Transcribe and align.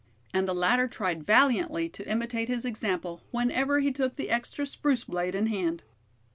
And 0.33 0.47
the 0.47 0.55
latter 0.55 0.87
tried 0.87 1.27
valiantly 1.27 1.87
to 1.89 2.09
imitate 2.11 2.47
his 2.47 2.65
example 2.65 3.21
whenever 3.29 3.81
he 3.81 3.91
took 3.91 4.15
the 4.15 4.31
extra 4.31 4.65
spruce 4.65 5.03
blade 5.03 5.35
in 5.35 5.45
hand. 5.45 5.83